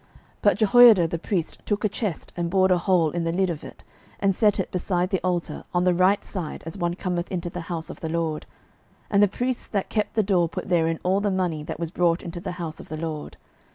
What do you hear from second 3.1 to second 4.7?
in the lid of it, and set